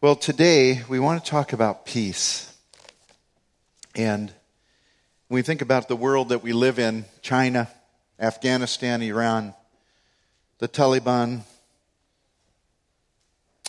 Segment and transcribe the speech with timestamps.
[0.00, 2.56] Well, today we want to talk about peace.
[3.96, 4.32] And
[5.26, 7.68] when we think about the world that we live in China,
[8.20, 9.54] Afghanistan, Iran,
[10.60, 11.40] the Taliban,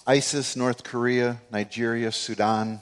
[0.06, 2.82] ISIS, North Korea, Nigeria, Sudan,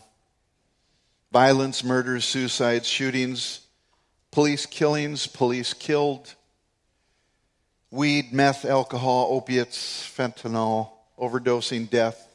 [1.32, 3.62] violence, murders, suicides, shootings,
[4.30, 6.36] police killings, police killed,
[7.92, 12.27] weed, meth, alcohol, opiates, fentanyl, overdosing, death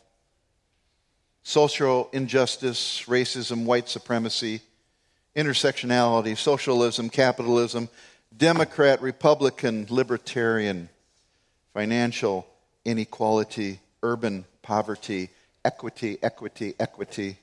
[1.43, 4.61] social injustice, racism, white supremacy,
[5.37, 7.89] intersectionality, socialism, capitalism,
[8.37, 10.89] Democrat, Republican, libertarian,
[11.75, 12.47] financial
[12.85, 15.29] inequality, urban poverty,
[15.65, 17.37] equity, equity, equity,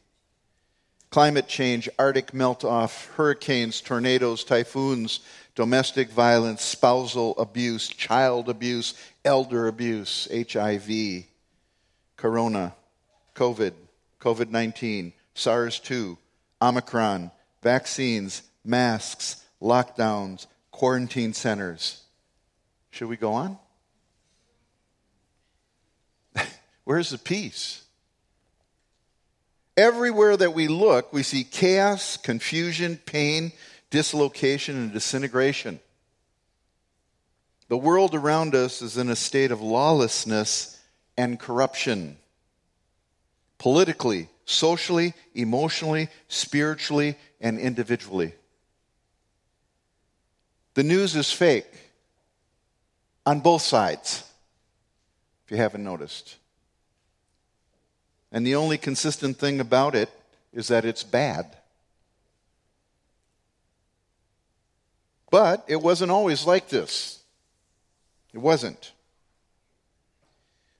[1.09, 5.19] climate change, Arctic melt off, hurricanes, tornadoes, typhoons,
[5.55, 8.93] domestic violence, spousal abuse, child abuse,
[9.25, 11.25] elder abuse, HIV,
[12.17, 12.73] corona,
[13.35, 13.73] COVID,
[14.19, 16.17] COVID 19, SARS 2,
[16.61, 17.31] Omicron,
[17.61, 22.03] vaccines, masks, lockdowns, quarantine centers.
[22.91, 23.57] Should we go on?
[26.83, 27.83] Where's the peace?
[29.77, 33.53] Everywhere that we look, we see chaos, confusion, pain,
[33.89, 35.79] dislocation, and disintegration.
[37.69, 40.77] The world around us is in a state of lawlessness
[41.15, 42.17] and corruption
[43.59, 48.33] politically, socially, emotionally, spiritually, and individually.
[50.73, 51.71] The news is fake
[53.25, 54.23] on both sides,
[55.45, 56.37] if you haven't noticed.
[58.31, 60.09] And the only consistent thing about it
[60.53, 61.57] is that it's bad.
[65.29, 67.19] But it wasn't always like this.
[68.33, 68.93] It wasn't.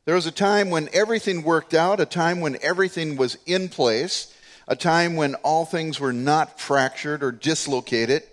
[0.09, 4.33] There was a time when everything worked out, a time when everything was in place,
[4.67, 8.23] a time when all things were not fractured or dislocated,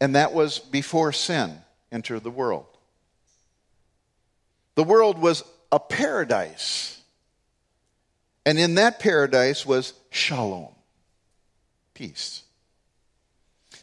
[0.00, 1.58] and that was before sin
[1.90, 2.66] entered the world.
[4.76, 5.42] The world was
[5.72, 7.02] a paradise.
[8.44, 10.76] And in that paradise was shalom,
[11.92, 12.44] peace.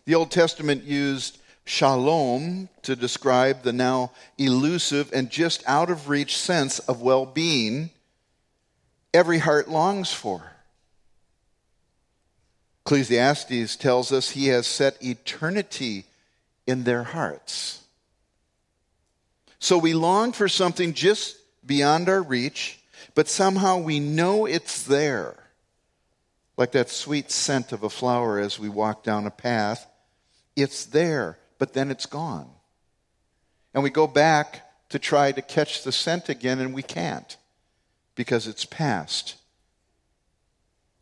[0.06, 6.38] The Old Testament used shalom to describe the now elusive and just out of reach
[6.38, 7.90] sense of well being
[9.14, 10.52] every heart longs for.
[12.86, 16.06] Ecclesiastes tells us he has set eternity
[16.68, 17.82] in their hearts.
[19.60, 22.80] So we long for something just beyond our reach,
[23.16, 25.36] but somehow we know it's there.
[26.58, 29.88] Like that sweet scent of a flower as we walk down a path.
[30.56, 32.50] It's there but then it's gone.
[33.74, 37.38] And we go back to try to catch the scent again, and we can't
[38.16, 39.36] because it's past.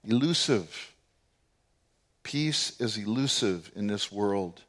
[0.04, 0.94] Elusive.
[2.24, 4.62] Peace is elusive in this world.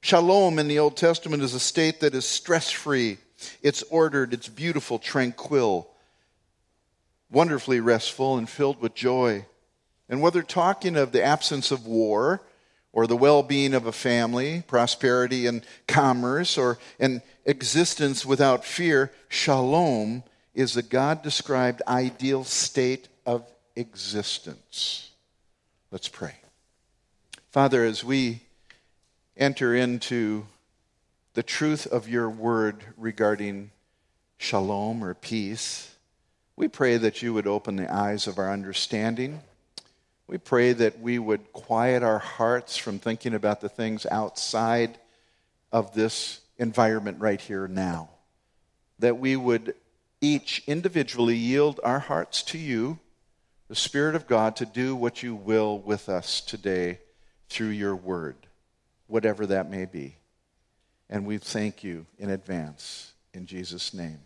[0.00, 3.18] Shalom in the Old Testament is a state that is stress free,
[3.62, 5.90] it's ordered, it's beautiful, tranquil,
[7.30, 9.44] wonderfully restful, and filled with joy.
[10.08, 12.42] And whether talking of the absence of war,
[12.92, 19.10] or the well being of a family, prosperity and commerce, or an existence without fear,
[19.28, 20.22] shalom
[20.54, 25.10] is a God described ideal state of existence.
[25.90, 26.34] Let's pray.
[27.50, 28.40] Father, as we
[29.36, 30.46] enter into
[31.34, 33.70] the truth of your word regarding
[34.36, 35.94] shalom or peace,
[36.56, 39.40] we pray that you would open the eyes of our understanding
[40.26, 44.98] we pray that we would quiet our hearts from thinking about the things outside
[45.72, 48.10] of this environment right here now.
[48.98, 49.74] That we would
[50.20, 52.98] each individually yield our hearts to you,
[53.68, 57.00] the Spirit of God, to do what you will with us today
[57.48, 58.36] through your word,
[59.08, 60.16] whatever that may be.
[61.10, 64.20] And we thank you in advance in Jesus' name.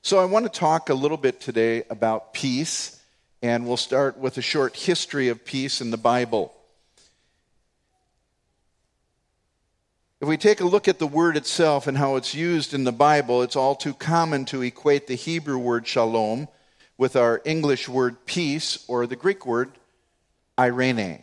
[0.00, 3.01] So, I want to talk a little bit today about peace
[3.42, 6.54] and we'll start with a short history of peace in the Bible.
[10.20, 12.92] If we take a look at the word itself and how it's used in the
[12.92, 16.46] Bible, it's all too common to equate the Hebrew word shalom
[16.96, 19.72] with our English word peace or the Greek word
[20.56, 21.20] eirene.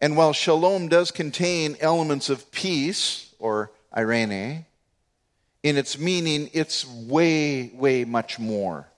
[0.00, 4.64] And while shalom does contain elements of peace or eirene,
[5.62, 8.88] in its meaning, it's way, way much more.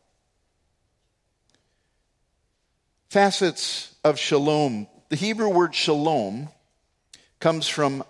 [3.15, 4.89] Facets of shalom.
[5.09, 6.49] The Hebrew word shalom
[7.39, 8.03] comes from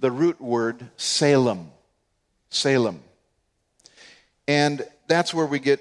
[0.00, 1.70] the root word Salem.
[2.50, 3.00] Salem.
[4.48, 5.78] And that's where we get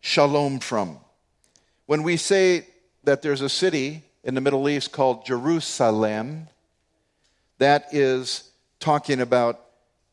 [0.00, 0.98] shalom from?
[1.86, 2.66] When we say
[3.04, 6.48] that there's a city in the Middle East called Jerusalem,
[7.58, 9.60] that is talking about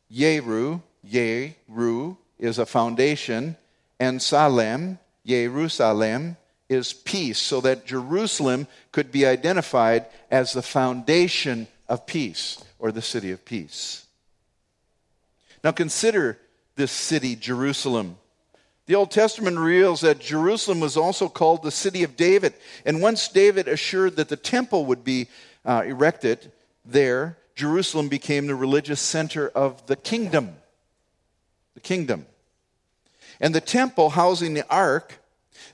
[0.08, 3.56] Yeru, Yeru is a foundation,
[3.98, 6.36] and Salem, Jerusalem,
[6.68, 13.02] is peace, so that Jerusalem could be identified as the foundation of peace or the
[13.02, 14.06] city of peace.
[15.64, 16.38] Now consider
[16.76, 18.16] this city, Jerusalem.
[18.86, 22.54] The Old Testament reveals that Jerusalem was also called the city of David.
[22.86, 25.28] And once David assured that the temple would be
[25.64, 26.50] uh, erected
[26.86, 30.54] there, Jerusalem became the religious center of the kingdom.
[31.74, 32.26] The kingdom.
[33.40, 35.18] And the temple housing the ark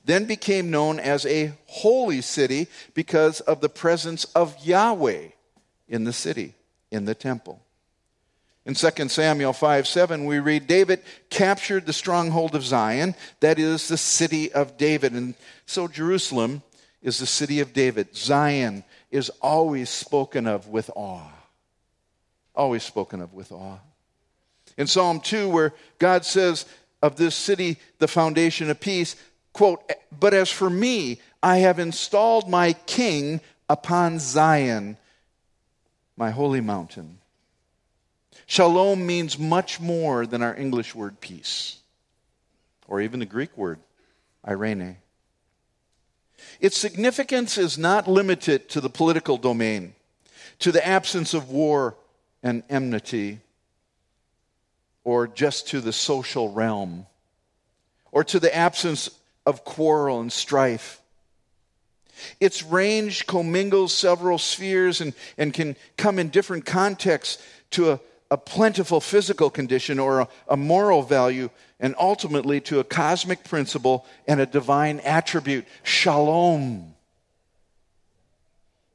[0.05, 5.29] then became known as a holy city because of the presence of Yahweh
[5.89, 6.55] in the city,
[6.91, 7.61] in the temple.
[8.67, 13.89] In 2 Samuel 5 7, we read David captured the stronghold of Zion, that is
[13.89, 15.13] the city of David.
[15.13, 15.35] And
[15.67, 16.63] so Jerusalem
[17.03, 18.17] is the city of David.
[18.17, 21.31] Zion is always spoken of with awe.
[22.55, 23.79] Always spoken of with awe.
[24.79, 26.65] In Psalm 2, where God says
[27.03, 29.15] of this city, the foundation of peace,
[29.55, 29.91] quote,
[30.21, 33.41] But as for me, I have installed my king
[33.71, 34.99] upon Zion,
[36.19, 37.19] my holy mountain.
[38.45, 41.79] Shalom means much more than our English word peace,
[42.87, 43.79] or even the Greek word
[44.47, 44.97] eirene.
[46.61, 49.95] Its significance is not limited to the political domain,
[50.59, 51.97] to the absence of war
[52.43, 53.41] and enmity,
[55.05, 57.07] or just to the social realm,
[58.13, 59.11] or to the absence
[59.47, 61.01] of quarrel and strife.
[62.41, 68.01] Its range commingles several spheres and, and can come in different contexts to a
[68.31, 71.49] a plentiful physical condition or a, a moral value,
[71.79, 76.95] and ultimately to a cosmic principle and a divine attribute shalom.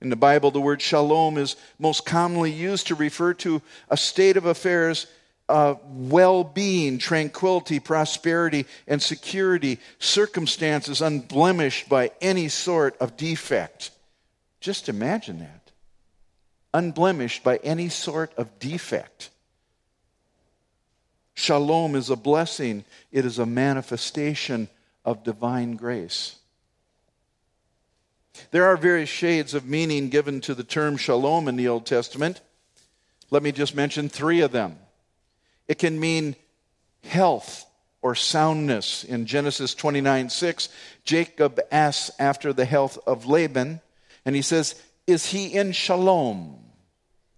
[0.01, 4.35] In the Bible, the word shalom is most commonly used to refer to a state
[4.35, 5.07] of affairs
[5.49, 13.89] Uh, of well being, tranquility, prosperity, and security, circumstances unblemished by any sort of defect.
[14.61, 15.59] Just imagine that
[16.73, 19.29] unblemished by any sort of defect.
[21.33, 24.67] Shalom is a blessing, it is a manifestation
[25.05, 26.35] of divine grace.
[28.51, 32.41] There are various shades of meaning given to the term shalom in the Old Testament.
[33.31, 34.77] Let me just mention three of them.
[35.69, 36.35] It can mean
[37.05, 37.65] health
[38.01, 39.05] or soundness.
[39.05, 40.67] In Genesis 29 6,
[41.05, 43.79] Jacob asks after the health of Laban,
[44.25, 44.75] and he says,
[45.09, 46.55] is he in shalom?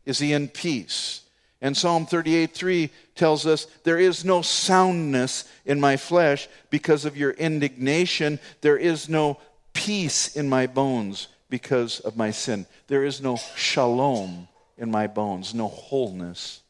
[0.06, 1.22] Is he in peace?
[1.62, 7.16] And Psalm 38 3 tells us, There is no soundness in my flesh because of
[7.16, 8.39] your indignation.
[8.60, 9.39] There is no
[9.72, 12.66] peace in my bones because of my sin.
[12.88, 16.62] There is no shalom in my bones, no wholeness.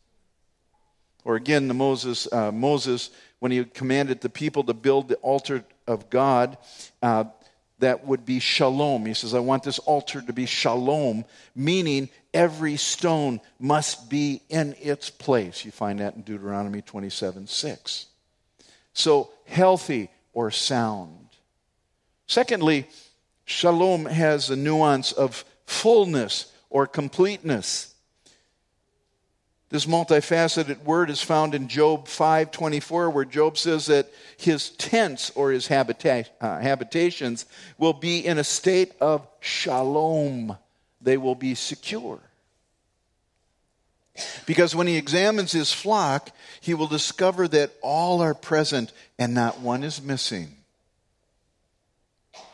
[1.24, 3.10] Or again, the Moses, uh, Moses,
[3.40, 6.58] when he commanded the people to build the altar of God,
[7.02, 7.26] uh,
[7.80, 9.06] that would be shalom.
[9.06, 11.26] He says, I want this altar to be shalom,
[11.56, 15.66] meaning every stone must be in its place.
[15.66, 18.06] You find that in Deuteronomy 27 6.
[18.94, 21.30] So, healthy or sound.
[22.28, 22.88] Secondly,
[23.46, 27.91] shalom has a nuance of fullness or completeness.
[29.72, 35.52] This multifaceted word is found in Job 5:24 where Job says that his tents or
[35.52, 37.46] his habita- uh, habitations
[37.78, 40.58] will be in a state of shalom.
[41.00, 42.20] They will be secure.
[44.46, 49.62] Because when he examines his flock, he will discover that all are present and not
[49.62, 50.58] one is missing.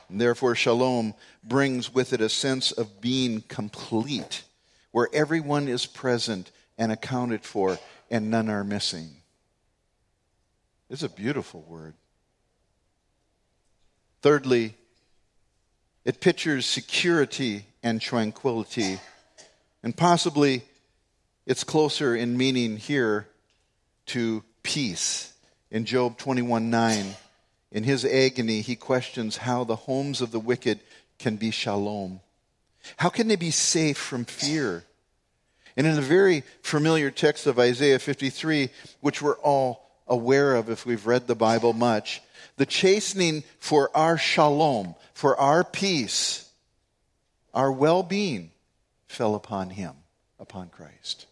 [0.07, 4.43] And therefore, shalom brings with it a sense of being complete,
[4.91, 7.79] where everyone is present and accounted for,
[8.09, 9.09] and none are missing.
[10.89, 11.95] It's a beautiful word.
[14.21, 14.75] Thirdly,
[16.05, 18.99] it pictures security and tranquility.
[19.83, 20.63] And possibly
[21.45, 23.27] it's closer in meaning here
[24.07, 25.33] to peace.
[25.69, 27.15] In Job 21 9,
[27.71, 30.79] in his agony, he questions how the homes of the wicked
[31.19, 32.21] can be shalom.
[32.95, 34.85] How can they be safe from fear?
[35.77, 38.69] And in a very familiar text of Isaiah 53,
[38.99, 42.21] which we're all aware of if we've read the Bible much,
[42.57, 46.49] the chastening for our shalom, for our peace,
[47.53, 48.51] our well being,
[49.07, 49.93] fell upon him,
[50.39, 51.27] upon Christ.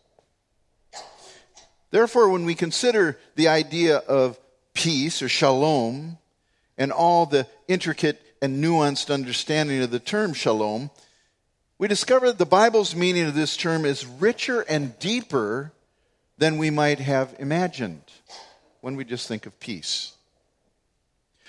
[1.90, 4.40] Therefore, when we consider the idea of
[4.74, 6.20] peace or shalom,
[6.78, 10.92] and all the intricate and nuanced understanding of the term shalom,
[11.78, 15.74] we discover that the Bible's meaning of this term is richer and deeper
[16.38, 18.04] than we might have imagined
[18.82, 20.14] when we just think of peace.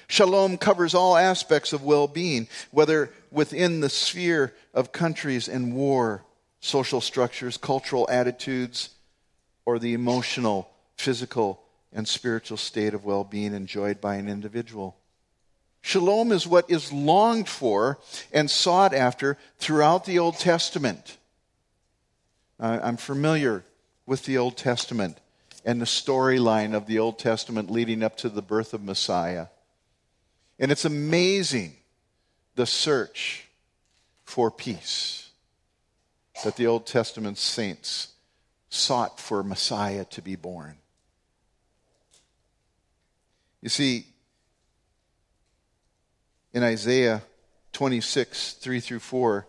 [0.09, 6.25] Shalom covers all aspects of well being, whether within the sphere of countries and war,
[6.61, 8.91] social structures, cultural attitudes,
[9.65, 11.61] or the emotional, physical,
[11.93, 14.97] and spiritual state of well being enjoyed by an individual.
[15.87, 18.01] Shalom is what is longed for
[18.33, 21.17] and sought after throughout the Old Testament.
[22.59, 23.63] I'm familiar
[24.05, 25.19] with the Old Testament
[25.65, 29.47] and the storyline of the Old Testament leading up to the birth of Messiah.
[30.59, 31.77] And it's amazing
[32.57, 33.47] the search
[34.25, 35.31] for peace
[36.43, 38.09] that the Old Testament saints
[38.71, 40.79] sought for Messiah to be born.
[43.63, 44.07] You see,
[46.57, 47.23] in Isaiah
[47.75, 49.47] 26, 3 through 4,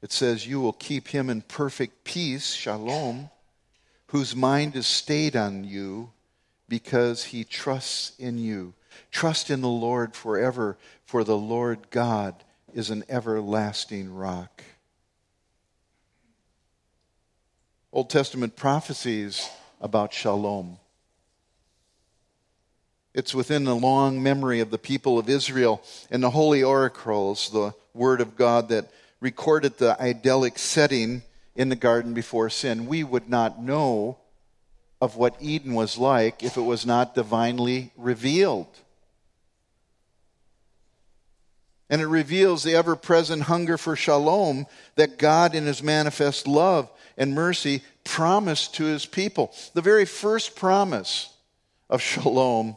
[0.00, 3.28] it says, You will keep him in perfect peace, shalom,
[4.06, 6.10] whose mind is stayed on you
[6.66, 8.72] because he trusts in you.
[9.10, 12.34] Trust in the Lord forever, for the Lord God
[12.72, 14.62] is an everlasting rock.
[17.92, 19.46] Old Testament prophecies
[19.82, 20.78] about shalom.
[23.14, 27.74] It's within the long memory of the people of Israel and the holy oracles, the
[27.94, 31.22] word of God that recorded the idyllic setting
[31.56, 32.86] in the garden before sin.
[32.86, 34.18] We would not know
[35.00, 38.68] of what Eden was like if it was not divinely revealed.
[41.90, 46.90] And it reveals the ever present hunger for shalom that God, in his manifest love
[47.16, 49.54] and mercy, promised to his people.
[49.72, 51.32] The very first promise
[51.88, 52.76] of shalom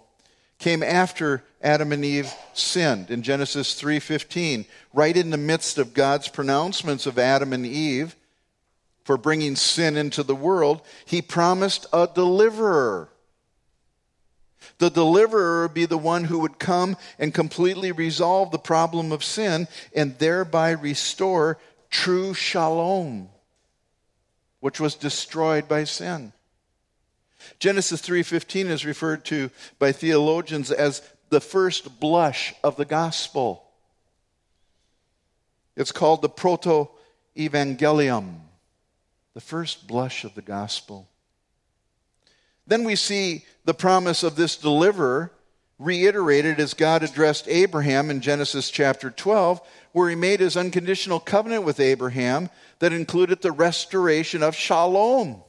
[0.61, 6.29] came after Adam and Eve sinned in Genesis 3:15 right in the midst of God's
[6.29, 8.15] pronouncements of Adam and Eve
[9.03, 13.09] for bringing sin into the world he promised a deliverer
[14.77, 19.23] the deliverer would be the one who would come and completely resolve the problem of
[19.23, 23.29] sin and thereby restore true shalom,
[24.59, 26.33] which was destroyed by sin.
[27.59, 33.63] Genesis 3:15 is referred to by theologians as the first blush of the gospel.
[35.75, 36.89] It's called the proto
[37.35, 38.41] evangelium,
[39.33, 41.07] the first blush of the gospel.
[42.67, 45.31] Then we see the promise of this deliverer
[45.79, 49.61] reiterated as God addressed Abraham in Genesis chapter 12,
[49.93, 55.41] where he made his unconditional covenant with Abraham that included the restoration of shalom.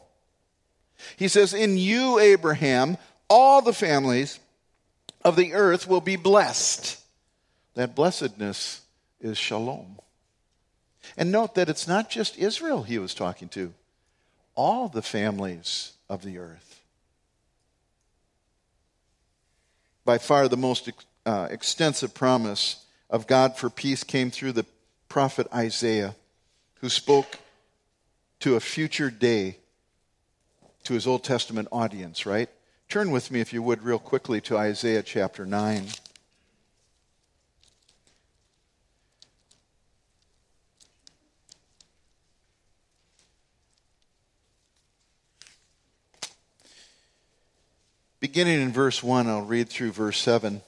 [1.17, 2.97] He says, In you, Abraham,
[3.29, 4.39] all the families
[5.25, 7.01] of the earth will be blessed.
[7.75, 8.83] That blessedness
[9.21, 9.99] is shalom.
[11.17, 13.73] And note that it's not just Israel he was talking to,
[14.55, 16.73] all the families of the earth.
[20.05, 20.91] by far the most
[21.25, 24.67] uh, extensive promise of God for peace came through the
[25.09, 26.17] prophet Isaiah,
[26.81, 27.39] who spoke
[28.41, 29.59] to a future day
[30.85, 32.49] to his Old Testament audience, right?
[32.89, 35.87] Turn with me, if you would, real quickly to Isaiah chapter 9.
[48.21, 50.63] Beginning in verse 1, I'll read through verse 7.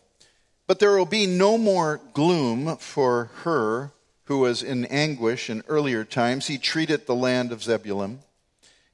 [0.67, 3.93] But there will be no more gloom for her
[4.25, 6.47] who was in anguish in earlier times.
[6.47, 8.21] He treated the land of Zebulun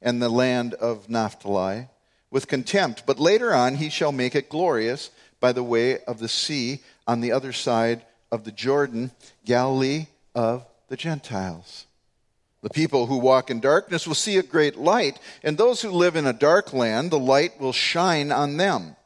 [0.03, 1.89] and the land of Naphtali
[2.31, 3.05] with contempt.
[3.07, 7.21] But later on, he shall make it glorious by the way of the sea on
[7.21, 9.11] the other side of the Jordan,
[9.45, 11.87] Galilee of the Gentiles.
[12.63, 16.15] The people who walk in darkness will see a great light, and those who live
[16.15, 18.97] in a dark land, the light will shine on them.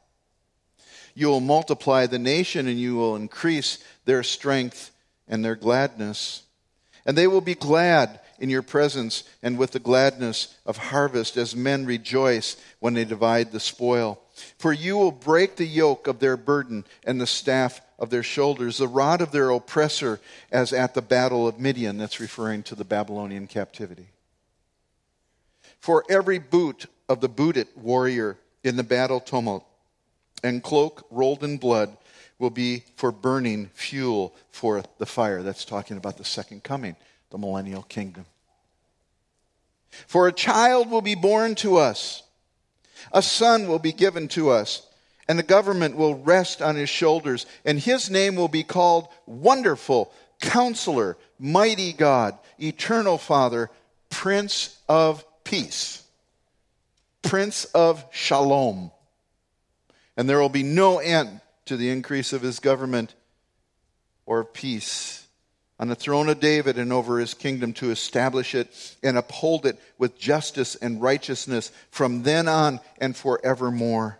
[1.15, 4.91] You will multiply the nation, and you will increase their strength
[5.29, 6.43] and their gladness.
[7.07, 11.55] And they will be glad in your presence and with the gladness of harvest as
[11.55, 14.21] men rejoice when they divide the spoil.
[14.59, 18.79] For you will break the yoke of their burden and the staff of their shoulders,
[18.79, 21.99] the rod of their oppressor, as at the battle of Midian.
[21.99, 24.09] That's referring to the Babylonian captivity.
[25.79, 29.64] For every boot of the booted warrior in the battle tumult
[30.43, 31.97] and cloak rolled in blood
[32.38, 35.43] will be for burning fuel for the fire.
[35.43, 36.97] That's talking about the second coming,
[37.35, 38.26] the millennial kingdom.
[40.07, 42.23] For a child will be born to us,
[43.12, 44.87] a son will be given to us
[45.26, 50.12] and the government will rest on his shoulders, and his name will be called Wonderful,
[50.41, 53.69] Counselor, Mighty God, Eternal Father,
[54.11, 56.05] Prince of Peace,
[57.23, 58.93] Prince of Shalom.
[60.17, 63.14] And there will be no end to the increase of his government
[64.25, 65.24] or peace
[65.78, 69.78] on the throne of David and over his kingdom to establish it and uphold it
[69.99, 74.19] with justice and righteousness from then on and forevermore.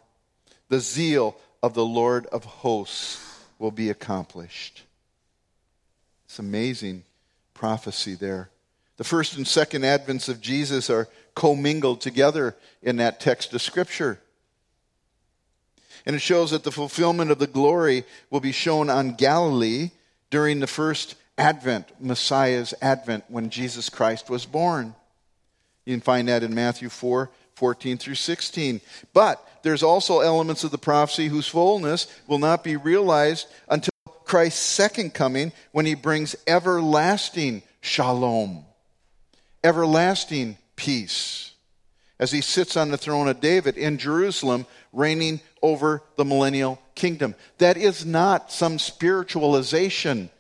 [0.69, 3.21] The zeal of the Lord of hosts
[3.59, 4.83] will be accomplished.
[6.27, 7.05] It's amazing
[7.55, 8.51] prophecy there.
[8.97, 14.21] The first and second advents of Jesus are commingled together in that text of Scripture.
[16.07, 19.91] And it shows that the fulfillment of the glory will be shown on Galilee
[20.31, 24.95] during the first advent, Messiah's advent, when Jesus Christ was born.
[25.85, 28.81] You can find that in Matthew 4 14 through 16.
[29.13, 33.91] But there's also elements of the prophecy whose fullness will not be realized until
[34.25, 38.65] Christ's second coming when he brings everlasting shalom,
[39.63, 41.53] everlasting peace,
[42.19, 47.35] as he sits on the throne of David in Jerusalem, reigning over the millennial kingdom.
[47.59, 50.31] That is not some spiritualization.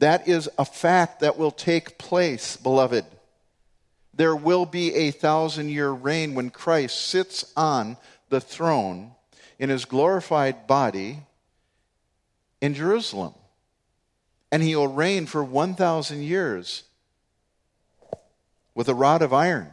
[0.00, 3.04] That is a fact that will take place, beloved.
[4.14, 7.98] There will be a thousand year reign when Christ sits on
[8.30, 9.12] the throne
[9.58, 11.18] in his glorified body
[12.62, 13.34] in Jerusalem.
[14.50, 16.84] And he will reign for 1,000 years
[18.74, 19.70] with a rod of iron,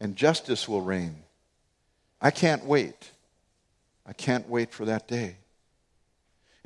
[0.00, 1.14] and justice will reign.
[2.22, 3.10] I can't wait.
[4.06, 5.36] I can't wait for that day.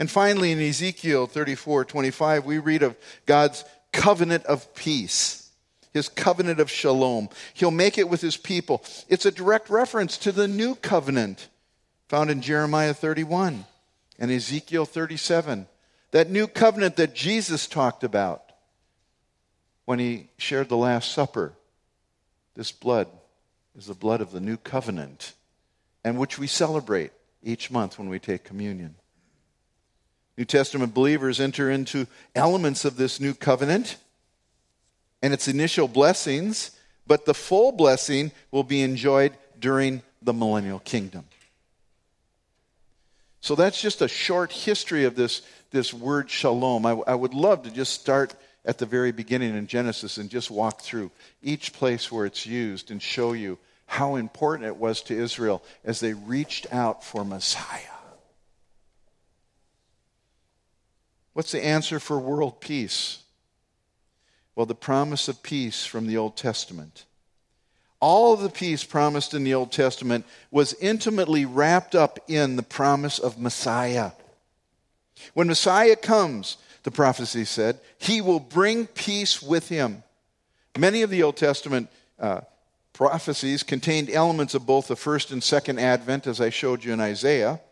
[0.00, 5.50] And finally, in Ezekiel 34 25, we read of God's covenant of peace,
[5.92, 7.28] his covenant of shalom.
[7.52, 8.83] He'll make it with his people.
[9.11, 11.49] It's a direct reference to the new covenant
[12.09, 13.66] found in Jeremiah 31
[14.19, 15.66] and Ezekiel 37.
[16.12, 18.42] That new covenant that Jesus talked about
[19.85, 21.53] when he shared the Last Supper.
[22.55, 23.07] This blood
[23.77, 25.35] is the blood of the new covenant,
[26.03, 28.94] and which we celebrate each month when we take communion.
[30.40, 33.98] New Testament believers enter into elements of this new covenant
[35.20, 36.70] and its initial blessings,
[37.07, 41.26] but the full blessing will be enjoyed during the millennial kingdom.
[43.42, 46.87] So that's just a short history of this, this word shalom.
[46.87, 50.50] I, I would love to just start at the very beginning in Genesis and just
[50.50, 51.11] walk through
[51.42, 56.00] each place where it's used and show you how important it was to Israel as
[56.00, 57.99] they reached out for Messiah.
[61.40, 63.22] What's the answer for world peace?
[64.55, 67.07] Well, the promise of peace from the Old Testament.
[67.98, 72.62] All of the peace promised in the Old Testament was intimately wrapped up in the
[72.62, 74.11] promise of Messiah.
[75.33, 80.03] When Messiah comes, the prophecy said, he will bring peace with him.
[80.76, 82.42] Many of the Old Testament uh,
[82.92, 87.00] prophecies contained elements of both the first and second advent, as I showed you in
[87.00, 87.62] Isaiah.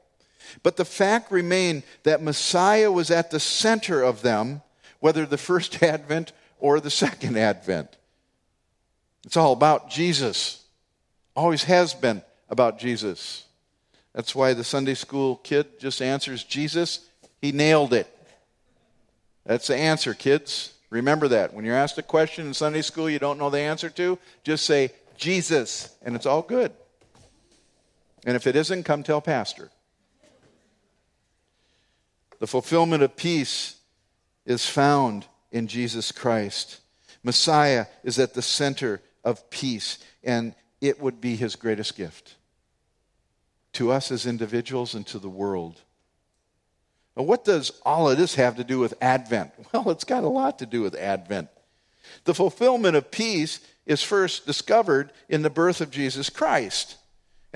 [0.62, 4.62] But the fact remained that Messiah was at the center of them,
[5.00, 7.96] whether the first advent or the second advent.
[9.24, 10.64] It's all about Jesus.
[11.36, 13.44] Always has been about Jesus.
[14.14, 17.06] That's why the Sunday school kid just answers Jesus.
[17.40, 18.12] He nailed it.
[19.44, 20.74] That's the answer, kids.
[20.90, 21.54] Remember that.
[21.54, 24.64] When you're asked a question in Sunday school you don't know the answer to, just
[24.64, 26.72] say, Jesus, and it's all good.
[28.24, 29.70] And if it isn't, come tell Pastor.
[32.38, 33.76] The fulfillment of peace
[34.46, 36.80] is found in Jesus Christ.
[37.22, 42.36] Messiah is at the center of peace, and it would be his greatest gift
[43.74, 45.80] to us as individuals and to the world.
[47.16, 49.52] Now, what does all of this have to do with Advent?
[49.72, 51.48] Well, it's got a lot to do with Advent.
[52.24, 56.96] The fulfillment of peace is first discovered in the birth of Jesus Christ.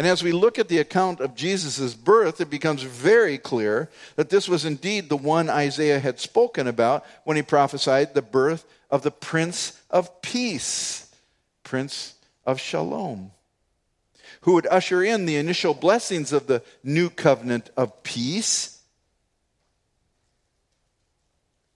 [0.03, 4.31] And as we look at the account of Jesus' birth, it becomes very clear that
[4.31, 9.03] this was indeed the one Isaiah had spoken about when he prophesied the birth of
[9.03, 11.09] the Prince of Peace,
[11.62, 13.31] Prince of Shalom,
[14.41, 18.81] who would usher in the initial blessings of the new covenant of peace.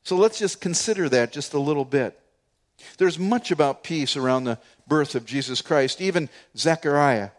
[0.03, 2.19] So let's just consider that just a little bit.
[2.99, 4.59] There's much about peace around the
[4.89, 6.01] birth of Jesus Christ.
[6.01, 7.31] Even Zechariah,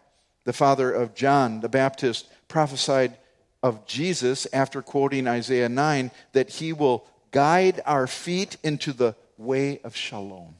[0.48, 3.18] the father of John the Baptist, prophesied
[3.62, 9.78] of Jesus after quoting Isaiah 9 that he will guide our feet into the way
[9.84, 10.54] of shalom,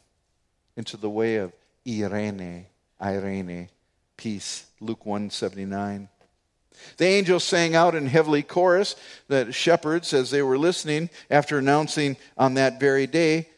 [0.76, 1.54] into the way of
[1.86, 2.66] Eirene,
[3.00, 3.70] Eirene,
[4.18, 4.66] peace.
[4.78, 6.10] Luke 179.
[6.98, 8.94] The angels sang out in heavenly chorus,
[9.28, 13.48] the shepherds, as they were listening, after announcing on that very day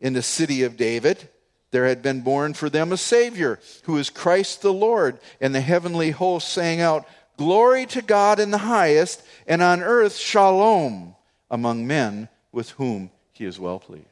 [0.00, 1.28] in the city of David,
[1.70, 5.18] there had been born for them a Savior, who is Christ the Lord.
[5.40, 7.06] And the heavenly host sang out,
[7.36, 11.14] Glory to God in the highest, and on earth shalom
[11.50, 14.06] among men with whom he is well pleased.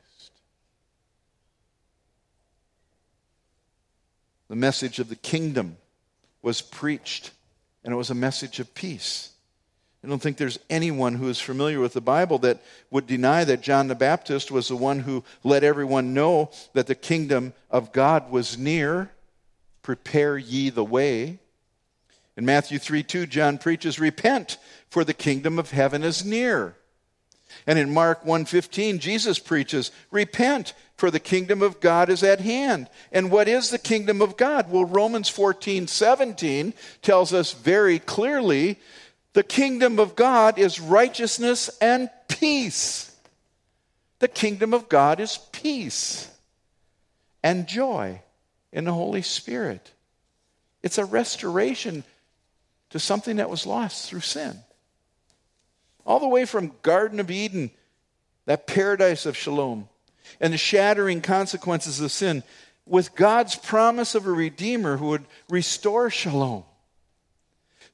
[4.49, 5.77] The message of the kingdom
[6.40, 7.33] was preached,
[7.85, 9.33] and it was a message of peace.
[10.05, 13.63] I don't think there's anyone who is familiar with the Bible that would deny that
[13.63, 18.31] John the Baptist was the one who let everyone know that the kingdom of God
[18.31, 19.11] was near.
[19.83, 21.41] Prepare ye the way.
[22.37, 24.59] In Matthew 3 2, John preaches, Repent,
[24.89, 26.77] for the kingdom of heaven is near.
[27.67, 32.89] And in Mark 1:15 Jesus preaches, "Repent, for the kingdom of God is at hand."
[33.11, 34.71] And what is the kingdom of God?
[34.71, 38.79] Well, Romans 14:17 tells us very clearly,
[39.38, 43.16] the kingdom of God is righteousness and peace.
[44.18, 46.29] The kingdom of God is peace
[47.40, 48.20] and joy
[48.72, 49.92] in the Holy Spirit.
[50.83, 52.03] It's a restoration
[52.90, 54.59] to something that was lost through sin
[56.05, 57.70] all the way from Garden of Eden,
[58.46, 59.88] that paradise of shalom,
[60.40, 62.42] and the shattering consequences of sin,
[62.87, 66.64] with God's promise of a Redeemer who would restore shalom.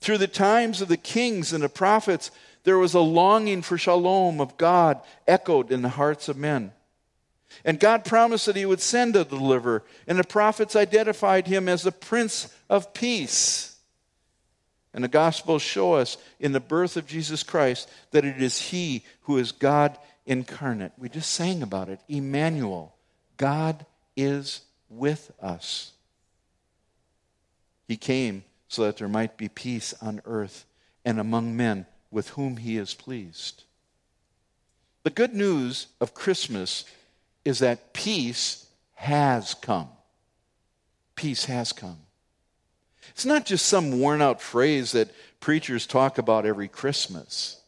[0.05, 2.31] Through the times of the kings and the prophets,
[2.65, 6.73] there was a longing for shalom of God echoed in the hearts of men.
[7.65, 11.85] And God promised that He would send a deliverer, and the prophets identified Him as
[11.85, 13.79] the Prince of Peace.
[14.93, 19.05] And the Gospels show us in the birth of Jesus Christ that it is He
[19.23, 20.93] who is God incarnate.
[20.99, 22.95] We just sang about it Emmanuel.
[23.39, 23.87] God
[24.19, 25.93] is with us.
[27.89, 30.67] He came so that there might be peace on earth
[31.05, 33.63] and among men with whom He is pleased.
[35.05, 36.85] The good news of Christmas
[37.45, 39.89] is that peace has come.
[41.15, 41.99] Peace has come.
[43.11, 47.61] It's not just some worn out phrase that preachers talk about every Christmas.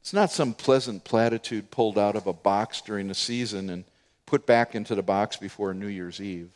[0.00, 3.84] It's not some pleasant platitude pulled out of a box during the season and
[4.26, 6.50] put back into the box before New Year's Eve.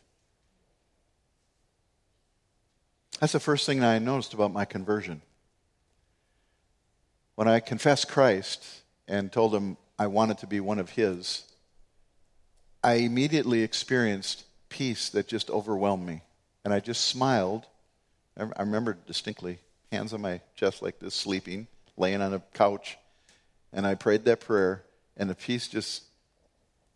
[3.20, 5.22] That's the first thing I noticed about my conversion.
[7.34, 8.64] When I confessed Christ
[9.08, 11.42] and told him I wanted to be one of his,
[12.82, 16.22] I immediately experienced peace that just overwhelmed me.
[16.64, 17.66] And I just smiled.
[18.36, 19.58] I remember distinctly,
[19.90, 22.98] hands on my chest like this, sleeping, laying on a couch.
[23.72, 24.84] And I prayed that prayer,
[25.16, 26.04] and the peace just,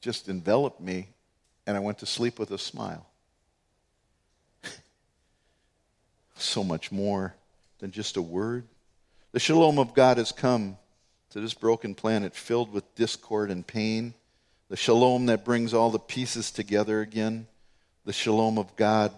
[0.00, 1.08] just enveloped me,
[1.66, 3.06] and I went to sleep with a smile.
[6.42, 7.34] So much more
[7.78, 8.64] than just a word.
[9.32, 10.76] The shalom of God has come
[11.30, 14.14] to this broken planet filled with discord and pain.
[14.68, 17.46] The shalom that brings all the pieces together again.
[18.04, 19.12] The shalom of God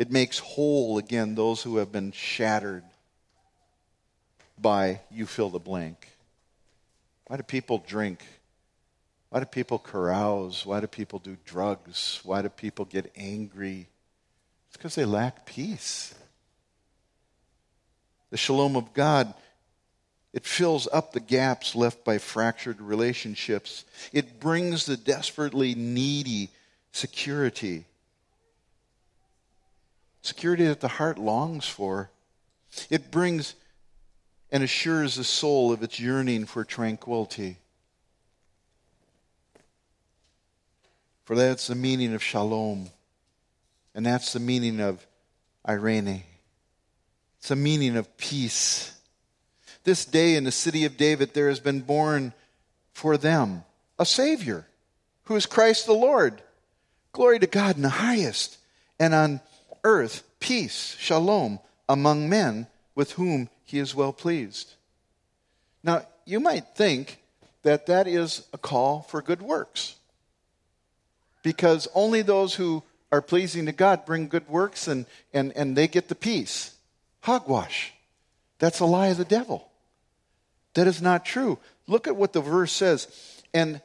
[0.00, 2.84] it makes whole again those who have been shattered
[4.58, 6.08] by you fill the blank.
[7.26, 8.24] Why do people drink?
[9.28, 10.64] Why do people carouse?
[10.64, 12.20] Why do people do drugs?
[12.24, 13.88] Why do people get angry?
[14.68, 16.14] It's because they lack peace.
[18.30, 19.34] The shalom of God,
[20.32, 23.84] it fills up the gaps left by fractured relationships.
[24.12, 26.50] It brings the desperately needy
[26.92, 27.84] security
[30.22, 32.10] security that the heart longs for.
[32.88, 33.54] It brings
[34.52, 37.58] and assures the soul of its yearning for tranquility.
[41.24, 42.90] For that's the meaning of shalom.
[43.94, 45.06] And that's the meaning of
[45.66, 46.22] eirene.
[47.40, 48.92] It's a meaning of peace.
[49.84, 52.34] This day in the city of David, there has been born
[52.92, 53.64] for them
[53.98, 54.66] a Savior
[55.24, 56.42] who is Christ the Lord.
[57.12, 58.58] Glory to God in the highest,
[58.98, 59.40] and on
[59.84, 64.74] earth peace, shalom, among men with whom he is well pleased.
[65.82, 67.22] Now, you might think
[67.62, 69.96] that that is a call for good works.
[71.42, 75.88] Because only those who are pleasing to God bring good works and, and, and they
[75.88, 76.74] get the peace.
[77.22, 77.92] Hogwash.
[78.58, 79.68] That's a lie of the devil.
[80.74, 81.58] That is not true.
[81.86, 83.08] Look at what the verse says.
[83.52, 83.80] And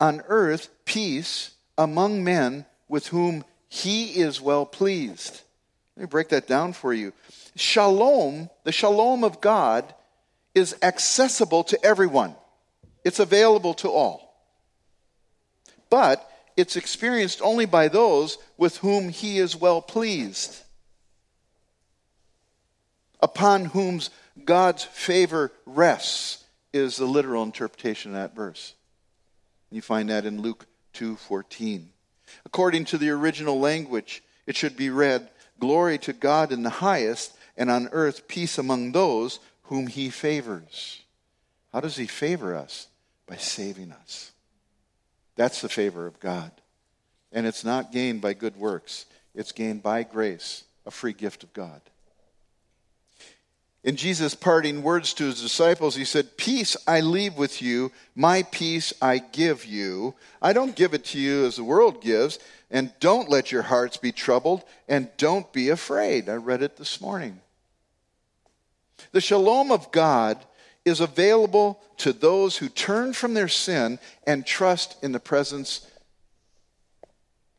[0.00, 5.42] on earth, peace among men with whom he is well pleased.
[5.96, 7.12] Let me break that down for you.
[7.56, 9.94] Shalom, the shalom of God,
[10.54, 12.34] is accessible to everyone,
[13.04, 14.28] it's available to all.
[15.90, 20.62] But it's experienced only by those with whom he is well pleased.
[23.20, 24.00] Upon whom
[24.44, 28.74] God's favor rests, is the literal interpretation of that verse.
[29.70, 31.92] You find that in Luke 2:14.
[32.44, 37.32] According to the original language, it should be read, "Glory to God in the highest,
[37.56, 41.02] and on earth peace among those whom he favors."
[41.72, 42.88] How does he favor us?
[43.26, 44.32] By saving us.
[45.36, 46.50] That's the favor of God.
[47.30, 49.04] And it's not gained by good works.
[49.34, 51.82] It's gained by grace, a free gift of God.
[53.84, 58.42] In Jesus' parting words to his disciples, he said, Peace I leave with you, my
[58.42, 60.14] peace I give you.
[60.42, 62.38] I don't give it to you as the world gives,
[62.70, 66.28] and don't let your hearts be troubled, and don't be afraid.
[66.28, 67.40] I read it this morning.
[69.12, 70.44] The shalom of God
[70.84, 75.86] is available to those who turn from their sin and trust in the presence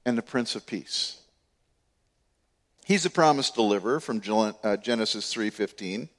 [0.05, 1.18] and the Prince of Peace.
[2.89, 4.19] He's a promised deliverer from
[4.63, 6.09] uh, Genesis 3:15,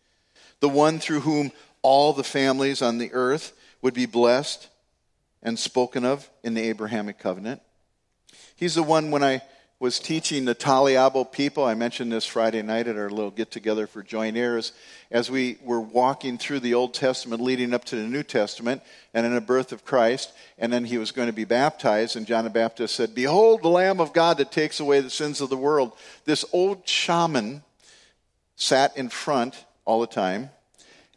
[0.60, 1.50] the one through whom
[1.82, 4.68] all the families on the earth would be blessed
[5.42, 7.60] and spoken of in the Abrahamic covenant.
[8.54, 9.42] He's the one when I
[9.80, 11.64] was teaching the Taliabo people.
[11.64, 14.72] I mentioned this Friday night at our little get together for joint heirs
[15.10, 18.82] as we were walking through the Old Testament leading up to the New Testament
[19.14, 20.32] and in the birth of Christ.
[20.58, 22.14] And then he was going to be baptized.
[22.14, 25.40] And John the Baptist said, Behold, the Lamb of God that takes away the sins
[25.40, 25.92] of the world.
[26.26, 27.62] This old shaman
[28.56, 30.50] sat in front all the time.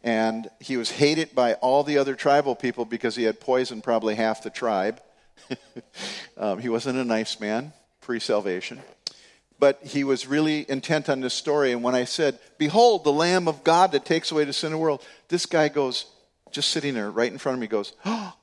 [0.02, 4.14] And he was hated by all the other tribal people because he had poisoned probably
[4.14, 5.02] half the tribe.
[6.38, 8.80] um, he wasn't a nice man pre salvation.
[9.58, 11.72] But he was really intent on this story.
[11.72, 14.72] And when I said, Behold, the Lamb of God that takes away the sin of
[14.72, 16.06] the world, this guy goes,
[16.50, 18.34] just sitting there right in front of me, goes, Oh,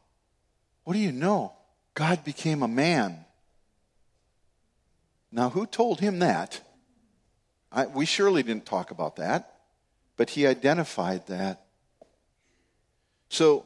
[0.83, 1.53] what do you know?
[1.93, 3.23] God became a man.
[5.31, 6.59] Now, who told him that?
[7.71, 9.59] I, we surely didn't talk about that,
[10.17, 11.61] but he identified that.
[13.29, 13.65] So,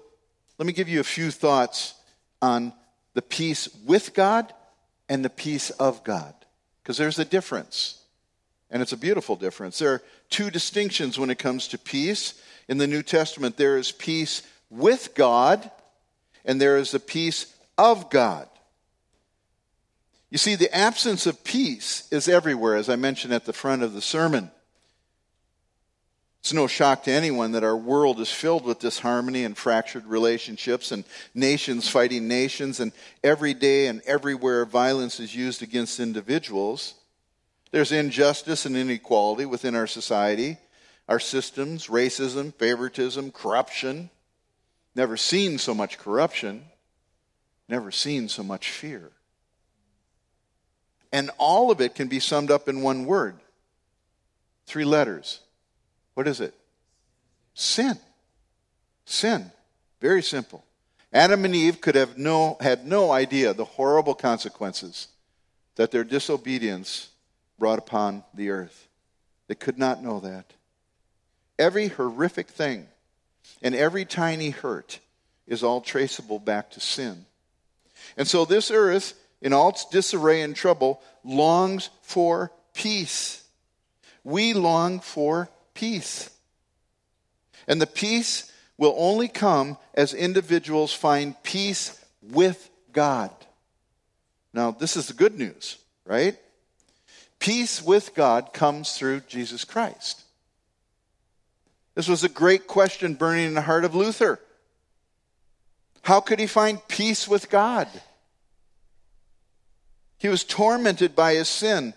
[0.58, 1.96] let me give you a few thoughts
[2.42, 2.74] on
[3.14, 4.54] the peace with God
[5.10, 6.34] and the peace of God.
[6.82, 8.02] Because there's a difference.
[8.70, 9.80] And it's a beautiful difference.
[9.80, 12.42] There are two distinctions when it comes to peace.
[12.68, 15.70] In the New Testament, there is peace with God,
[16.44, 18.48] and there is the peace of God.
[20.30, 23.94] You see, the absence of peace is everywhere, as I mentioned at the front of
[23.94, 24.52] the sermon.
[26.46, 30.92] It's no shock to anyone that our world is filled with disharmony and fractured relationships
[30.92, 31.04] and
[31.34, 32.92] nations fighting nations, and
[33.24, 36.94] every day and everywhere violence is used against individuals.
[37.72, 40.60] There's injustice and inequality within our society,
[41.10, 44.12] our systems, racism, favoritism, corruption.
[44.94, 46.66] Never seen so much corruption,
[47.68, 49.10] never seen so much fear.
[51.12, 53.40] And all of it can be summed up in one word
[54.68, 55.40] three letters
[56.16, 56.54] what is it?
[57.54, 57.98] Sin.
[59.06, 59.52] Sin.
[60.02, 60.66] Very simple.
[61.14, 65.08] Adam and Eve could have no, had no idea the horrible consequences
[65.76, 67.10] that their disobedience
[67.60, 68.88] brought upon the earth.
[69.48, 70.46] They could not know that.
[71.58, 72.88] Every horrific thing
[73.62, 75.00] and every tiny hurt
[75.48, 77.26] is all traceable back to sin.
[78.18, 83.44] And so this earth, in all its disarray and trouble, longs for peace.
[84.24, 86.32] We long for peace.
[87.68, 93.30] And the peace will only come as individuals find peace with God.
[94.54, 96.36] Now, this is the good news, right?
[97.40, 100.24] Peace with God comes through Jesus Christ.
[101.94, 104.40] This was a great question burning in the heart of Luther.
[106.02, 107.88] How could he find peace with God?
[110.18, 111.94] He was tormented by his sin.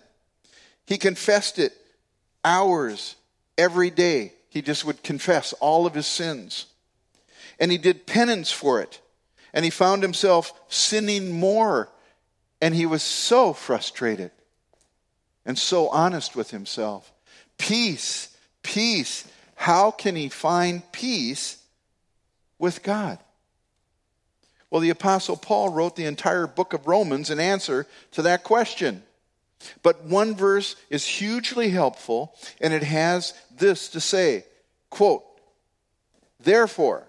[0.85, 1.73] He confessed it
[2.43, 3.15] hours
[3.59, 4.33] every day.
[4.49, 6.65] He just would confess all of his sins.
[7.59, 8.99] And he did penance for it.
[9.53, 11.89] And he found himself sinning more.
[12.61, 14.31] And he was so frustrated
[15.45, 17.11] and so honest with himself.
[17.57, 19.27] Peace, peace.
[19.55, 21.57] How can he find peace
[22.57, 23.19] with God?
[24.69, 29.03] Well, the Apostle Paul wrote the entire book of Romans in answer to that question.
[29.83, 34.45] But one verse is hugely helpful, and it has this to say
[34.89, 35.23] quote,
[36.39, 37.07] Therefore,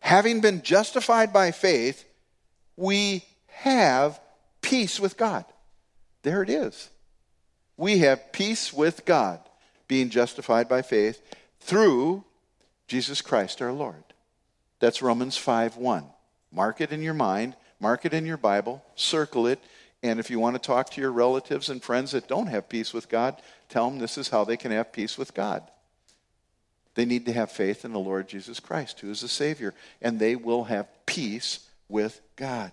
[0.00, 2.04] having been justified by faith,
[2.76, 4.20] we have
[4.62, 5.44] peace with God.
[6.22, 6.90] There it is.
[7.76, 9.40] We have peace with God,
[9.88, 11.20] being justified by faith
[11.60, 12.24] through
[12.86, 14.04] Jesus Christ our Lord.
[14.78, 16.04] That's Romans 5 1.
[16.52, 19.58] Mark it in your mind, mark it in your Bible, circle it,
[20.02, 22.92] and if you want to talk to your relatives and friends that don't have peace
[22.92, 23.40] with God,
[23.74, 25.60] tell them this is how they can have peace with God.
[26.94, 30.20] They need to have faith in the Lord Jesus Christ, who is the Savior, and
[30.20, 31.58] they will have peace
[31.88, 32.70] with God.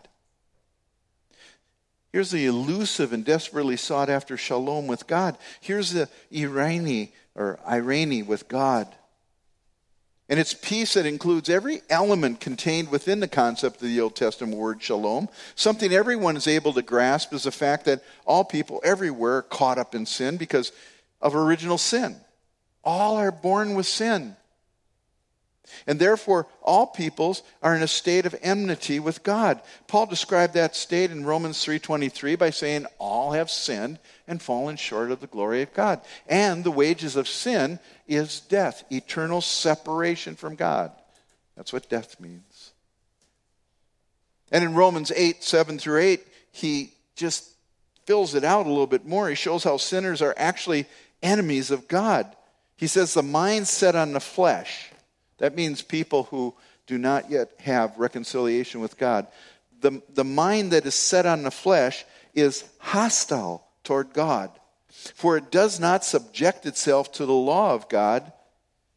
[2.13, 5.39] Here's the elusive and desperately sought after shalom with God.
[5.59, 8.87] Here's the Irani or eirene with God.
[10.31, 14.55] And it's peace that includes every element contained within the concept of the Old Testament
[14.55, 15.27] word shalom.
[15.55, 19.77] Something everyone is able to grasp is the fact that all people everywhere are caught
[19.77, 20.71] up in sin because
[21.21, 22.15] of original sin.
[22.83, 24.35] All are born with sin.
[25.87, 29.61] And therefore, all peoples are in a state of enmity with God.
[29.87, 35.11] Paul described that state in Romans 3.23 by saying, all have sinned and fallen short
[35.11, 36.01] of the glory of God.
[36.27, 40.91] And the wages of sin is death, eternal separation from God.
[41.55, 42.71] That's what death means.
[44.51, 47.49] And in Romans 8, 7 through 8, he just
[48.05, 49.29] fills it out a little bit more.
[49.29, 50.85] He shows how sinners are actually
[51.21, 52.35] enemies of God.
[52.75, 54.91] He says, the mind set on the flesh
[55.41, 56.53] that means people who
[56.85, 59.25] do not yet have reconciliation with God.
[59.81, 62.05] The, the mind that is set on the flesh
[62.35, 64.51] is hostile toward God,
[64.87, 68.31] for it does not subject itself to the law of God.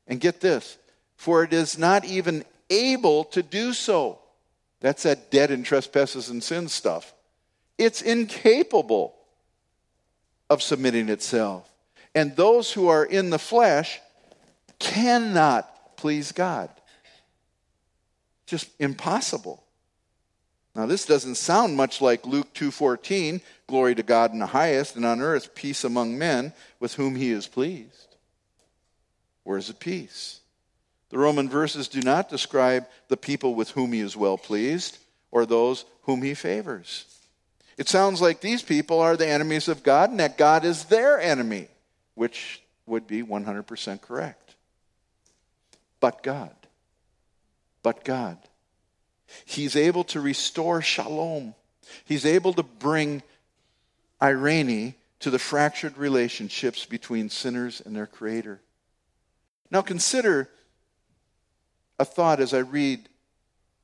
[0.06, 0.76] And get this,
[1.16, 4.18] for it is not even able to do so.
[4.80, 7.14] That's that dead in trespasses and sins stuff.
[7.78, 9.14] It's incapable
[10.50, 11.66] of submitting itself.
[12.14, 14.00] And those who are in the flesh
[14.79, 16.70] cannot please God.
[18.46, 19.64] Just impossible.
[20.74, 25.05] Now this doesn't sound much like Luke 2:14, glory to God in the highest and
[25.05, 28.16] on earth peace among men with whom he is pleased.
[29.44, 30.40] Where's the peace?
[31.11, 34.98] The Roman verses do not describe the people with whom he is well pleased
[35.31, 37.05] or those whom he favors.
[37.77, 41.20] It sounds like these people are the enemies of God and that God is their
[41.20, 41.68] enemy,
[42.14, 44.55] which would be 100% correct.
[46.00, 46.55] But God.
[47.83, 48.38] But God.
[49.44, 51.55] He's able to restore shalom.
[52.05, 53.22] He's able to bring
[54.20, 58.61] eirene to the fractured relationships between sinners and their Creator.
[59.70, 60.50] Now consider
[61.98, 63.09] a thought as I read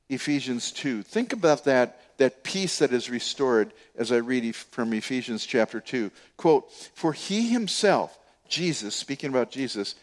[0.08, 1.02] Ephesians 2.
[1.02, 6.10] Think about that, that peace that is restored as I read from Ephesians chapter 2.
[6.36, 8.18] Quote, For he himself,
[8.50, 9.94] Jesus, speaking about Jesus,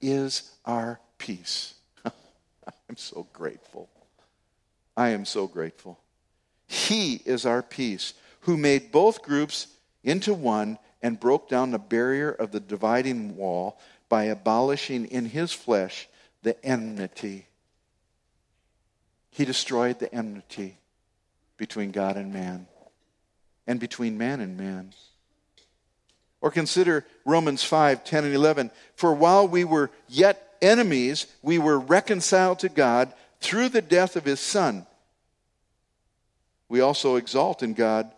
[0.00, 1.74] is our peace.
[2.04, 3.90] I'm so grateful.
[4.96, 5.98] I am so grateful.
[6.66, 9.66] He is our peace, who made both groups
[10.02, 15.52] into one and broke down the barrier of the dividing wall by abolishing in his
[15.52, 16.08] flesh
[16.42, 17.46] the enmity.
[19.30, 20.78] He destroyed the enmity
[21.56, 22.68] between God and man,
[23.66, 24.92] and between man and man.
[26.40, 28.70] Or consider Romans 5 10 and 11.
[28.94, 34.24] For while we were yet enemies, we were reconciled to God through the death of
[34.24, 34.86] his Son.
[36.68, 38.10] We also exalt in God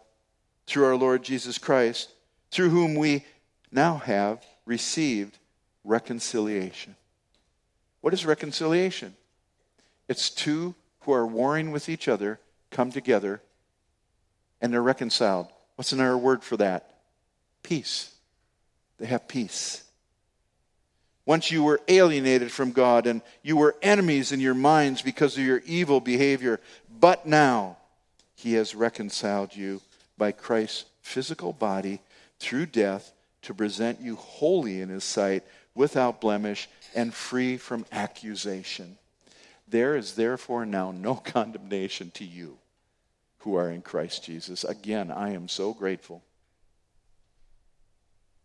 [0.67, 2.11] through our Lord Jesus Christ,
[2.51, 3.25] through whom we
[3.71, 5.39] now have received
[5.85, 6.97] reconciliation.
[8.01, 9.15] What is reconciliation?
[10.09, 12.39] It's two who are warring with each other
[12.71, 13.43] come together
[14.61, 15.49] and they're reconciled.
[15.77, 16.98] What's another word for that?
[17.69, 18.15] Peace.
[18.97, 19.85] They have peace.
[21.27, 25.45] Once you were alienated from God and you were enemies in your minds because of
[25.45, 26.61] your evil behavior.
[26.99, 27.77] But now
[28.37, 29.83] he has reconciled you
[30.17, 32.01] by Christ's physical body
[32.39, 38.97] through death to present you holy in his sight, without blemish, and free from accusation.
[39.69, 42.57] There is therefore now no condemnation to you
[43.41, 44.65] who are in Christ Jesus.
[44.65, 46.23] Again, I am so grateful.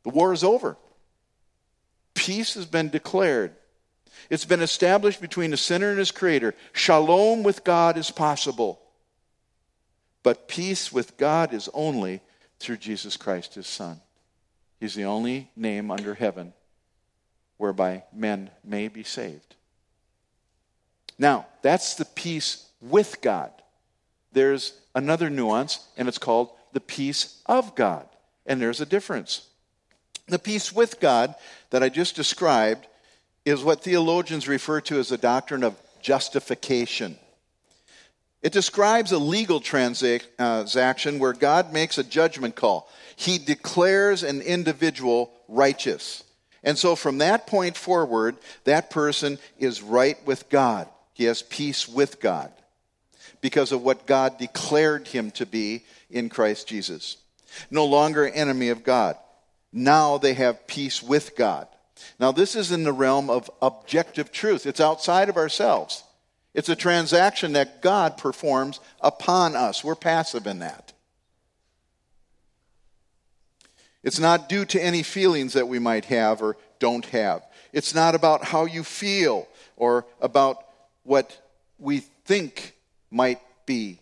[0.03, 0.77] The war is over
[2.13, 3.51] peace has been declared.
[4.29, 6.55] It's been established between the sinner and his creator.
[6.71, 8.79] Shalom with God is possible.
[10.21, 12.21] But peace with God is only
[12.59, 13.99] through Jesus Christ, his Son.
[14.79, 16.53] He's the only name under heaven
[17.57, 19.55] whereby men may be saved.
[21.19, 23.51] Now, that's the peace with God.
[24.31, 28.07] There's another nuance, and it's called the peace of God.
[28.45, 29.47] And there's a difference.
[30.27, 31.35] The peace with God
[31.69, 32.87] that I just described
[33.45, 37.17] is what theologians refer to as the doctrine of justification.
[38.41, 42.89] It describes a legal transaction where God makes a judgment call.
[43.15, 46.23] He declares an individual righteous.
[46.63, 50.87] And so from that point forward, that person is right with God.
[51.13, 52.51] He has peace with God
[53.41, 57.17] because of what God declared him to be in Christ Jesus.
[57.69, 59.17] No longer enemy of God.
[59.73, 61.67] Now they have peace with God.
[62.19, 66.03] Now, this is in the realm of objective truth, it's outside of ourselves.
[66.53, 69.83] It's a transaction that God performs upon us.
[69.83, 70.93] We're passive in that.
[74.03, 77.43] It's not due to any feelings that we might have or don't have.
[77.71, 79.47] It's not about how you feel
[79.77, 80.63] or about
[81.03, 81.35] what
[81.79, 82.75] we think
[83.09, 83.99] might be.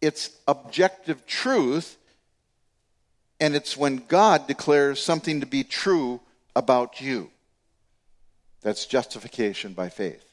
[0.00, 1.98] It's objective truth,
[3.42, 6.20] and it's when God declares something to be true
[6.54, 7.28] about you.
[8.60, 10.24] That's justification by faith.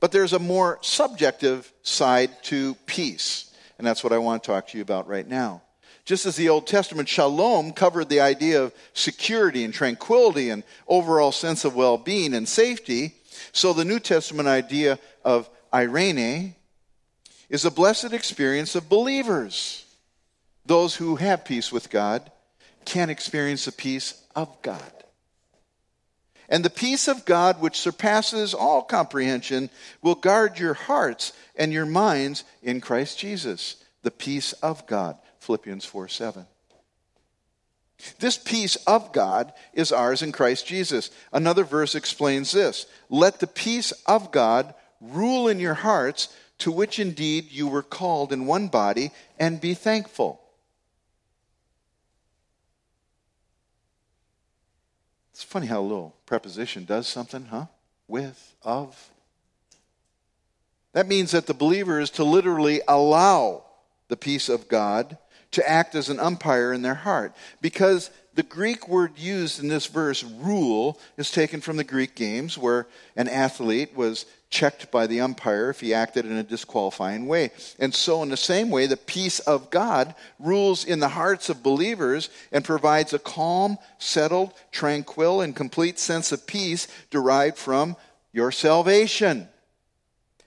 [0.00, 4.68] But there's a more subjective side to peace, and that's what I want to talk
[4.68, 5.60] to you about right now.
[6.06, 11.32] Just as the Old Testament shalom covered the idea of security and tranquility and overall
[11.32, 13.12] sense of well being and safety,
[13.52, 16.54] so the New Testament idea of eirene
[17.50, 19.84] is a blessed experience of believers.
[20.68, 22.30] Those who have peace with God
[22.84, 24.92] can experience the peace of God.
[26.46, 29.70] And the peace of God, which surpasses all comprehension,
[30.02, 33.82] will guard your hearts and your minds in Christ Jesus.
[34.02, 35.16] The peace of God.
[35.40, 36.46] Philippians 4 7.
[38.18, 41.10] This peace of God is ours in Christ Jesus.
[41.32, 46.98] Another verse explains this Let the peace of God rule in your hearts, to which
[46.98, 50.42] indeed you were called in one body, and be thankful.
[55.38, 57.66] It's funny how a little preposition does something, huh?
[58.08, 59.12] With, of.
[60.94, 63.62] That means that the believer is to literally allow
[64.08, 65.16] the peace of God
[65.52, 67.36] to act as an umpire in their heart.
[67.60, 72.56] Because the Greek word used in this verse, rule, is taken from the Greek games
[72.56, 72.86] where
[73.16, 77.50] an athlete was checked by the umpire if he acted in a disqualifying way.
[77.80, 81.64] And so, in the same way, the peace of God rules in the hearts of
[81.64, 87.96] believers and provides a calm, settled, tranquil, and complete sense of peace derived from
[88.32, 89.48] your salvation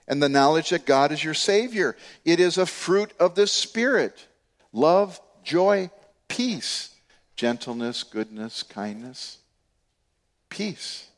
[0.08, 1.94] and the knowledge that God is your Savior.
[2.24, 4.28] It is a fruit of the Spirit
[4.72, 5.90] love, joy,
[6.28, 6.91] peace,
[7.36, 9.38] gentleness, goodness, kindness,
[10.48, 11.08] peace.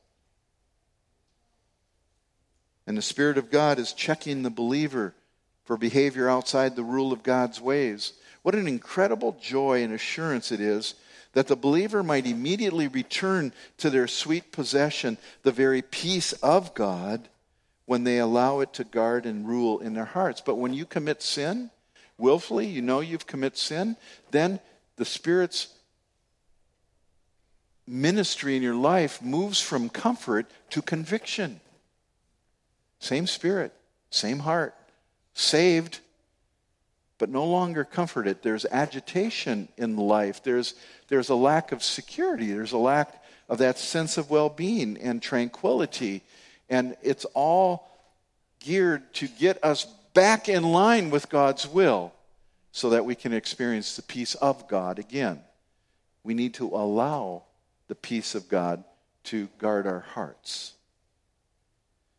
[2.87, 5.15] And the Spirit of God is checking the believer
[5.65, 8.13] for behavior outside the rule of God's ways.
[8.43, 10.95] What an incredible joy and assurance it is
[11.33, 17.29] that the believer might immediately return to their sweet possession, the very peace of God,
[17.87, 20.41] when they allow it to guard and rule in their hearts.
[20.41, 21.71] But when you commit sin,
[22.17, 23.97] willfully, you know you've committed sin,
[24.31, 24.61] then
[24.97, 25.69] the Spirit's
[27.87, 31.61] ministry in your life moves from comfort to conviction.
[32.99, 33.73] Same spirit,
[34.11, 34.75] same heart,
[35.35, 36.01] saved,
[37.19, 38.43] but no longer comforted.
[38.43, 40.43] There's agitation in life.
[40.43, 40.75] There's,
[41.09, 42.53] there's a lack of security.
[42.53, 46.23] There's a lack of that sense of well being and tranquility.
[46.69, 47.89] And it's all
[48.61, 52.13] geared to get us back in line with God's will
[52.73, 55.41] so that we can experience the peace of God again.
[56.25, 57.45] We need to allow
[57.89, 58.85] the peace of God
[59.25, 60.75] to guard our hearts.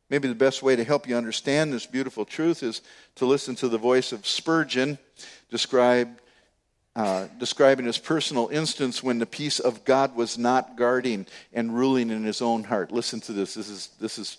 [0.10, 2.82] Maybe the best way to help you understand this beautiful truth is
[3.16, 5.00] to listen to the voice of Spurgeon
[6.96, 12.10] uh, describing his personal instance when the peace of God was not guarding and ruling
[12.10, 12.92] in his own heart.
[12.92, 13.56] Listen to this.
[13.56, 14.38] This is, this is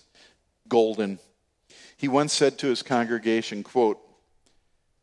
[0.69, 1.19] golden.
[1.97, 3.99] He once said to his congregation, quote,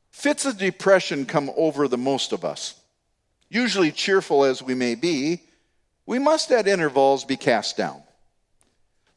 [0.09, 2.79] Fits of depression come over the most of us.
[3.49, 5.41] Usually cheerful as we may be,
[6.05, 8.03] we must at intervals be cast down.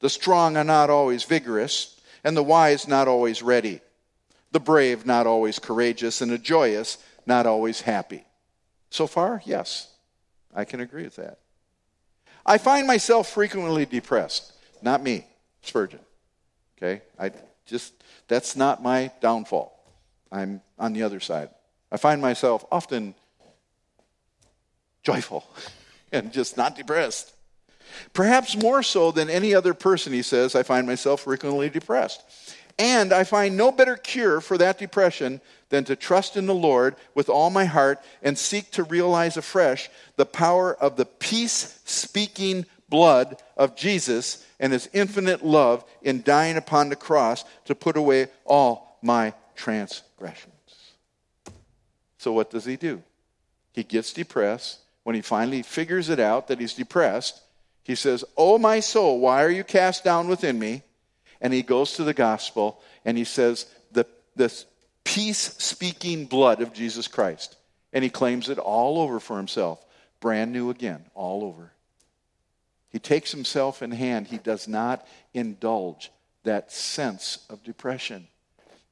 [0.01, 3.81] The strong are not always vigorous, and the wise not always ready.
[4.53, 8.25] The brave not always courageous, and the joyous not always happy.
[8.91, 9.93] So far, yes,
[10.55, 11.39] I can agree with that.
[12.45, 14.53] I find myself frequently depressed.
[14.81, 15.27] Not me,
[15.63, 16.01] Spurgeon.
[16.79, 17.03] Okay?
[17.19, 17.33] I
[17.67, 17.93] just,
[18.29, 19.73] that's not my downfall.
[20.31, 21.51] I'm on the other side.
[21.91, 23.15] I find myself often
[25.03, 25.45] joyful
[26.13, 27.33] and just not depressed.
[28.13, 32.23] Perhaps more so than any other person, he says, I find myself frequently depressed.
[32.79, 35.41] And I find no better cure for that depression
[35.71, 39.89] than to trust in the Lord with all my heart and seek to realize afresh
[40.17, 46.57] the power of the peace speaking blood of Jesus and his infinite love in dying
[46.57, 50.53] upon the cross to put away all my transgressions.
[52.19, 53.03] So, what does he do?
[53.73, 54.81] He gets depressed.
[55.07, 57.41] When he finally figures it out that he's depressed,
[57.85, 60.83] he says, Oh, my soul, why are you cast down within me?
[61.41, 64.05] And he goes to the gospel and he says, The,
[64.35, 64.53] the
[65.05, 67.55] peace speaking blood of Jesus Christ.
[67.93, 69.87] And he claims it all over for himself.
[70.19, 71.71] Brand new again, all over.
[72.91, 74.27] He takes himself in hand.
[74.27, 76.11] He does not indulge
[76.43, 78.27] that sense of depression.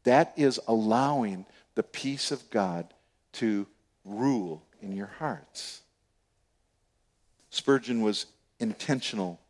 [0.05, 1.45] That is allowing
[1.75, 2.95] the peace of God
[3.33, 3.67] to
[4.05, 5.81] rule in your hearts.
[7.55, 8.27] Spurgeon was
[8.59, 9.41] intentional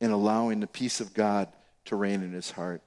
[0.00, 1.48] in allowing the peace of God
[1.86, 2.82] to reign in his heart.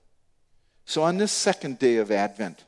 [0.85, 2.65] So, on this second day of Advent,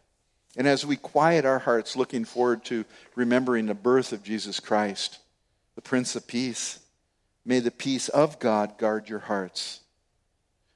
[0.55, 5.19] and as we quiet our hearts looking forward to remembering the birth of Jesus Christ,
[5.75, 6.79] the Prince of Peace,
[7.43, 9.81] may the peace of God guard your hearts.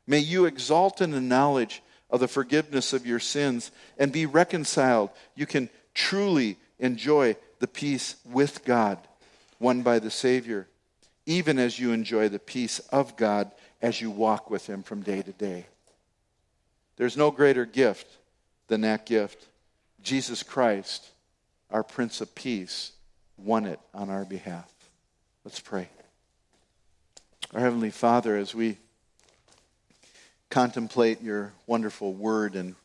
[0.07, 5.11] May you exalt in the knowledge of the forgiveness of your sins and be reconciled.
[5.35, 8.97] You can truly enjoy the peace with God,
[9.59, 10.67] won by the Savior,
[11.27, 13.51] even as you enjoy the peace of God
[13.81, 15.67] as you walk with Him from day to day.
[16.95, 18.07] There's no greater gift
[18.69, 19.45] than that gift.
[20.01, 21.05] Jesus Christ,
[21.69, 22.93] our Prince of Peace,
[23.37, 24.71] won it on our behalf.
[25.43, 25.89] Let's pray.
[27.53, 28.77] Our Heavenly Father, as we
[30.49, 32.75] contemplate your wonderful word and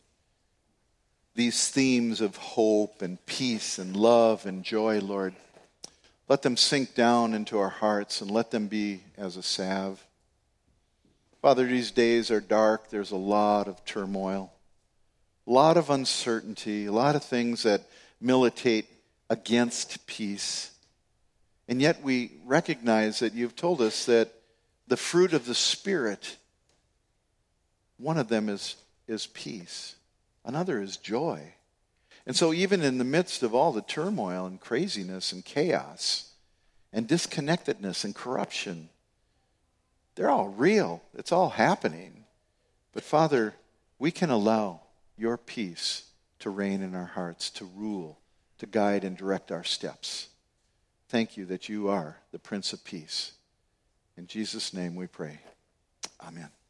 [1.37, 5.35] these themes of hope and peace and love and joy, Lord,
[6.29, 10.05] let them sink down into our hearts and let them be as a salve.
[11.41, 12.89] Father, these days are dark.
[12.89, 14.53] There's a lot of turmoil,
[15.47, 17.83] a lot of uncertainty, a lot of things that
[18.21, 18.87] militate
[19.29, 20.71] against peace.
[21.69, 24.33] And yet we recognize that you've told us that
[24.87, 26.37] the fruit of the Spirit,
[27.97, 28.77] one of them is,
[29.09, 29.97] is peace,
[30.45, 31.55] another is joy.
[32.27, 36.31] And so, even in the midst of all the turmoil and craziness and chaos
[36.93, 38.89] and disconnectedness and corruption,
[40.15, 41.03] they're all real.
[41.15, 42.25] It's all happening.
[42.93, 43.55] But, Father,
[43.99, 44.83] we can allow
[45.17, 46.05] your peace
[46.39, 48.19] to reign in our hearts, to rule,
[48.59, 50.29] to guide and direct our steps.
[51.09, 53.33] Thank you that you are the Prince of Peace.
[54.17, 55.41] In Jesus' name we pray.
[56.25, 56.53] Amen.